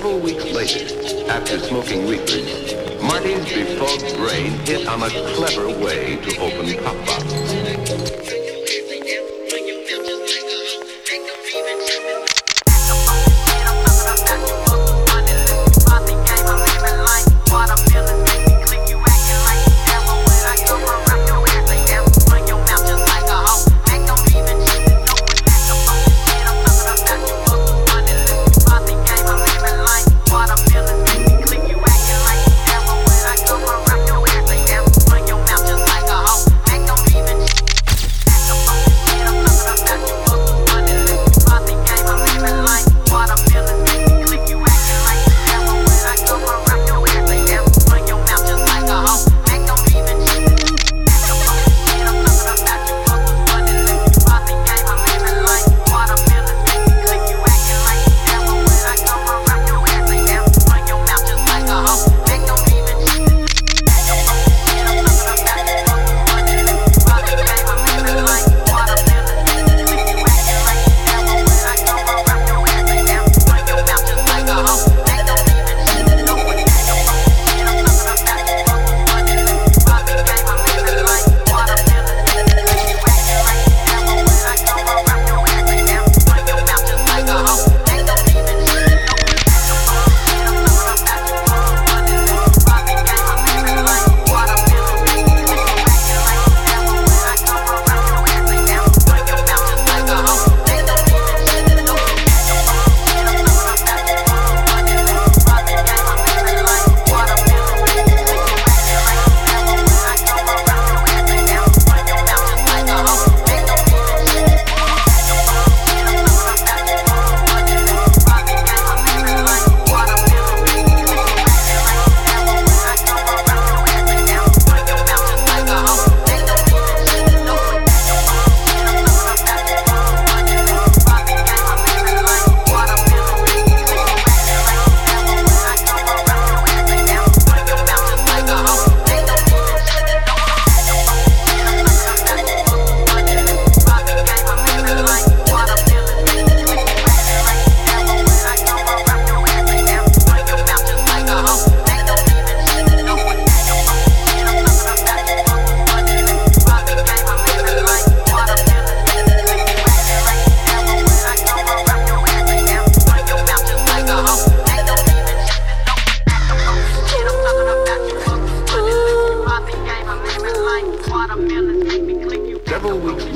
[0.00, 6.40] Several weeks later, after smoking reefers, Marty's befogged brain hit on a clever way to
[6.40, 8.49] open pop bottles.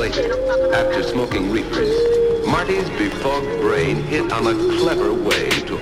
[0.05, 5.79] later, after smoking reefers, Marty's befogged brain hit on a clever way to